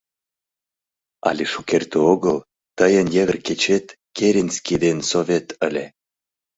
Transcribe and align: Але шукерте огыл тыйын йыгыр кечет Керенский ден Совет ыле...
Але 1.27 1.43
шукерте 1.53 1.97
огыл 2.13 2.37
тыйын 2.77 3.07
йыгыр 3.15 3.37
кечет 3.47 3.85
Керенский 4.15 4.79
ден 4.83 4.97
Совет 5.09 5.47
ыле... 5.67 5.85